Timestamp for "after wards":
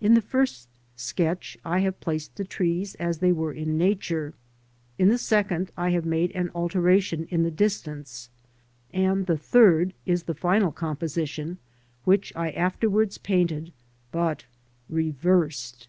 12.52-13.18